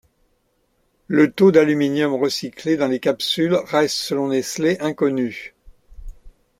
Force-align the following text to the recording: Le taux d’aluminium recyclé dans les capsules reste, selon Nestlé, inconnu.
Le 1.05 1.31
taux 1.31 1.51
d’aluminium 1.51 2.15
recyclé 2.15 2.75
dans 2.75 2.87
les 2.87 2.99
capsules 2.99 3.53
reste, 3.53 3.93
selon 3.97 4.29
Nestlé, 4.29 4.77
inconnu. 4.79 5.53